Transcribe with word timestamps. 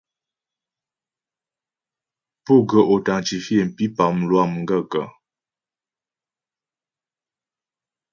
Pú 2.43 2.53
ghə́ 2.69 2.83
authentifier 2.91 3.65
mpípá 3.71 4.05
lwâ 4.27 4.43
m 4.51 4.53
gaə̂kə́? 4.67 5.05